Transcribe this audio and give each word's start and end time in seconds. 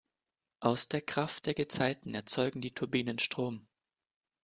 Aus 0.61 0.87
der 0.89 1.03
Kraft 1.03 1.45
der 1.45 1.53
Gezeiten 1.53 2.15
erzeugen 2.15 2.59
die 2.59 2.71
Turbinen 2.71 3.19
Strom. 3.19 3.67